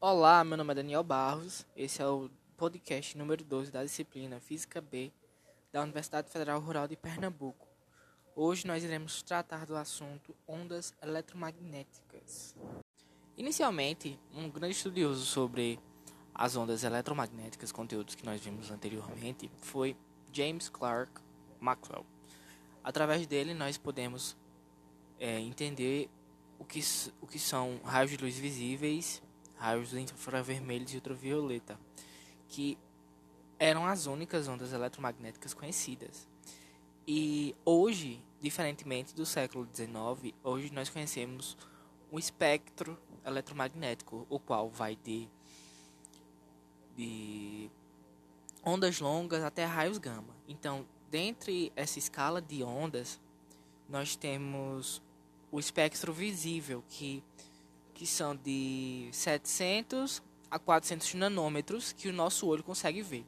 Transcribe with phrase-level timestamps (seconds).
[0.00, 1.66] Olá, meu nome é Daniel Barros.
[1.74, 5.10] Esse é o podcast número 12 da disciplina Física B
[5.72, 7.66] da Universidade Federal Rural de Pernambuco.
[8.36, 12.54] Hoje nós iremos tratar do assunto ondas eletromagnéticas.
[13.36, 15.80] Inicialmente, um grande estudioso sobre
[16.32, 19.96] as ondas eletromagnéticas, conteúdos que nós vimos anteriormente, foi
[20.32, 21.10] James Clerk
[21.58, 22.06] Maxwell.
[22.84, 24.36] Através dele, nós podemos
[25.18, 26.08] é, entender
[26.56, 26.80] o que,
[27.20, 29.20] o que são raios de luz visíveis,
[29.58, 31.78] raios infravermelhos e ultravioleta,
[32.48, 32.78] que
[33.58, 36.28] eram as únicas ondas eletromagnéticas conhecidas.
[37.06, 41.56] E hoje, diferentemente do século XIX, hoje nós conhecemos
[42.12, 45.28] um espectro eletromagnético, o qual vai de,
[46.96, 47.70] de
[48.64, 50.34] ondas longas até raios gama.
[50.46, 53.20] Então, dentre essa escala de ondas,
[53.88, 55.02] nós temos
[55.50, 57.24] o espectro visível, que,
[57.98, 63.26] que são de 700 a 400 nanômetros, que o nosso olho consegue ver.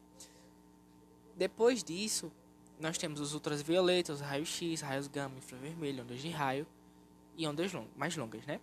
[1.35, 2.31] Depois disso,
[2.79, 6.65] nós temos os ultravioletas, os raios X, raios gama, infravermelho, ondas de raio
[7.37, 8.61] e ondas long mais longas, né?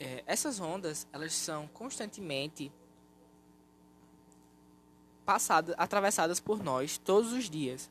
[0.00, 2.72] É, essas ondas, elas são constantemente
[5.24, 7.88] passadas, atravessadas por nós todos os dias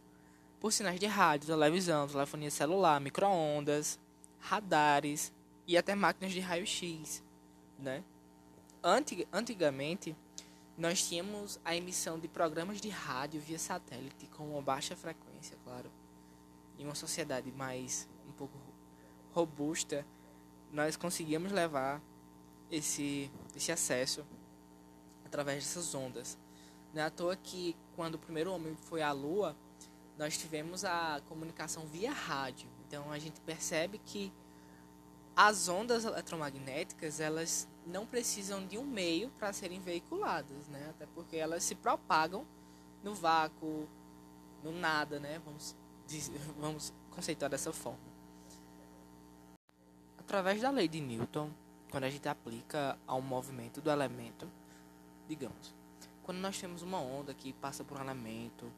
[0.59, 3.97] por sinais de rádio, televisão, telefonia celular, microondas,
[4.41, 5.31] radares
[5.67, 7.23] e até máquinas de raio-x,
[7.77, 8.03] né?
[8.83, 10.15] Antig antigamente,
[10.77, 15.91] nós tínhamos a emissão de programas de rádio via satélite com uma baixa frequência, claro.
[16.77, 18.57] Em uma sociedade mais um pouco
[19.31, 20.05] robusta,
[20.71, 22.01] nós conseguíamos levar
[22.69, 24.25] esse, esse acesso
[25.23, 26.37] através dessas ondas.
[26.93, 29.55] Não é à toa que quando o primeiro homem foi à Lua,
[30.17, 32.67] nós tivemos a comunicação via rádio.
[32.87, 34.31] Então a gente percebe que
[35.35, 40.87] as ondas eletromagnéticas elas não precisam de um meio para serem veiculadas, né?
[40.91, 42.45] Até porque elas se propagam
[43.03, 43.87] no vácuo,
[44.63, 45.41] no nada, né?
[45.43, 45.75] Vamos
[46.59, 48.13] vamos conceituar dessa forma.
[50.17, 51.49] Através da lei de Newton,
[51.91, 54.49] quando a gente aplica ao movimento do elemento,
[55.27, 55.73] digamos,
[56.23, 58.71] quando nós temos uma onda que passa por um elemento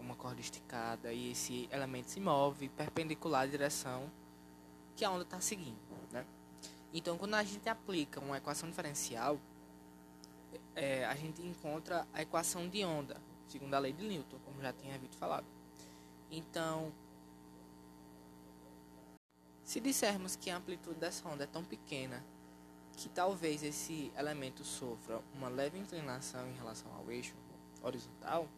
[0.00, 4.10] uma corda esticada e esse elemento se move perpendicular à direção
[4.98, 5.78] que a onda está seguindo.
[6.10, 6.26] Né?
[6.92, 9.38] Então, quando a gente aplica uma equação diferencial,
[10.74, 13.16] é, a gente encontra a equação de onda,
[13.46, 15.46] segundo a lei de Newton, como já tinha havido falado.
[16.28, 16.92] Então,
[19.62, 22.24] se dissermos que a amplitude dessa onda é tão pequena
[22.96, 27.36] que talvez esse elemento sofra uma leve inclinação em relação ao eixo
[27.84, 28.48] horizontal,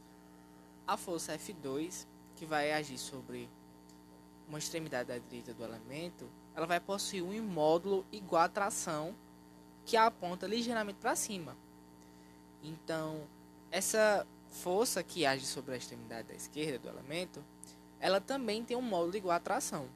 [0.86, 3.46] a força F2, que vai agir sobre
[4.50, 9.14] uma extremidade da direita do elemento, ela vai possuir um módulo igual à tração
[9.86, 11.56] que aponta ligeiramente para cima.
[12.62, 13.22] Então,
[13.70, 17.42] essa força que age sobre a extremidade da esquerda do elemento,
[18.00, 19.88] ela também tem um módulo igual à tração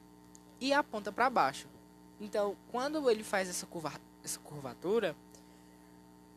[0.59, 1.67] e aponta para baixo.
[2.19, 3.93] Então, quando ele faz essa, curva
[4.23, 5.15] essa curvatura,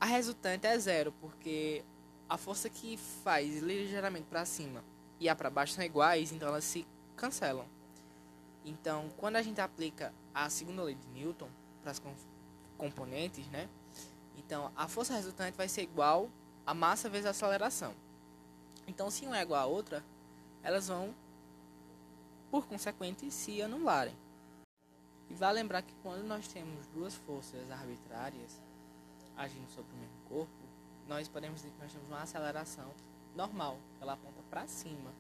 [0.01, 1.85] a resultante é zero, porque
[2.29, 4.83] a força que faz ligeiramente para cima
[5.21, 6.85] e a para baixo são iguais, então elas se
[7.17, 7.78] cancelam.
[8.65, 11.49] Então, quando a gente aplica a segunda lei de Newton
[11.83, 12.03] para as
[12.77, 13.69] componentes, né?
[14.37, 16.29] Então, a força resultante vai ser igual
[16.67, 17.95] a massa vezes a aceleração.
[18.87, 20.05] Então, se uma é igual a outra,
[20.63, 21.15] elas vão,
[22.51, 24.17] por consequente, se anularem.
[25.31, 28.61] E vale lembrar que quando nós temos duas forças arbitrárias
[29.37, 30.53] agindo sobre o mesmo corpo,
[31.07, 32.91] nós podemos dizer que nós temos uma aceleração
[33.35, 35.13] normal, ela aponta para cima.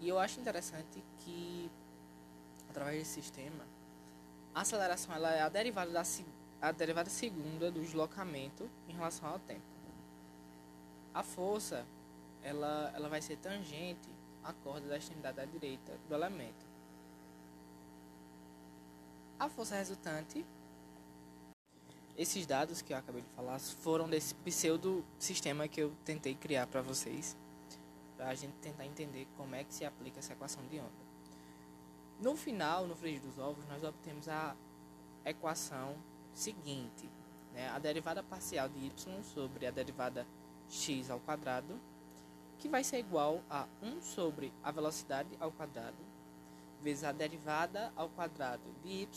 [0.00, 1.70] E eu acho interessante que,
[2.78, 3.64] através desse sistema,
[4.54, 6.02] a aceleração ela é a derivada, da,
[6.62, 9.62] a derivada segunda do deslocamento em relação ao tempo.
[11.12, 11.84] A força
[12.42, 14.08] ela, ela vai ser tangente
[14.44, 16.66] à corda da extremidade da direita do elemento.
[19.38, 20.44] A força resultante
[22.16, 26.66] esses dados que eu acabei de falar foram desse pseudo sistema que eu tentei criar
[26.66, 27.36] para vocês,
[28.16, 31.07] para a gente tentar entender como é que se aplica essa equação de onda.
[32.20, 34.56] No final, no frigir dos ovos, nós obtemos a
[35.24, 35.94] equação
[36.34, 37.08] seguinte,
[37.52, 37.68] né?
[37.68, 40.26] a derivada parcial de y sobre a derivada
[40.68, 41.78] x ao quadrado,
[42.58, 45.96] que vai ser igual a 1 sobre a velocidade ao quadrado,
[46.82, 49.08] vezes a derivada ao quadrado de y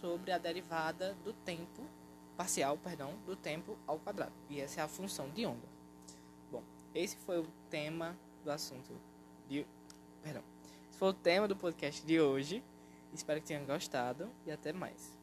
[0.00, 1.82] sobre a derivada do tempo
[2.36, 4.32] parcial, perdão, do tempo ao quadrado.
[4.50, 5.66] E essa é a função de onda.
[6.50, 6.62] Bom,
[6.94, 8.92] esse foi o tema do assunto
[9.48, 9.66] de,
[10.22, 10.42] perdão.
[11.02, 12.62] Foi o tema do podcast de hoje.
[13.12, 15.18] Espero que tenham gostado e até mais.